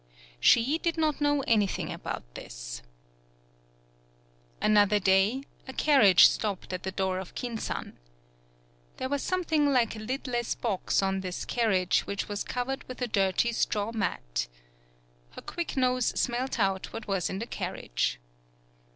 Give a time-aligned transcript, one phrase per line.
[0.39, 2.81] She did not know anything about this.
[4.59, 7.99] Another day, a carriage stopped at the door of Kin san.
[8.97, 12.51] There was some thing like a lidless box on this carriage, 127 PAULOWNIA which was
[12.83, 14.47] covered with a dirty straw mat.
[15.33, 18.19] Her quick nose smelt out what was in the carriage.